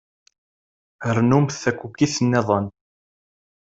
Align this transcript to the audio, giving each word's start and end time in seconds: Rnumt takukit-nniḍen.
Rnumt 1.15 1.51
takukit-nniḍen. 1.63 2.65